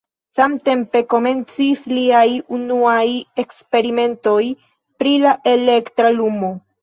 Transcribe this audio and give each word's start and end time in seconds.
Samtempe 0.35 1.01
komencis 1.13 1.83
liaj 1.91 2.23
unuaj 2.57 3.05
eksperimentoj 3.45 4.41
pri 5.03 5.13
la 5.27 5.35
elektra 5.55 6.13
lumo. 6.19 6.51